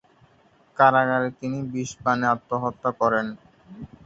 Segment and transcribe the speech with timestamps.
[0.77, 3.27] কারাগারে তিনি বিষপানে আত্মহত্যা করেন।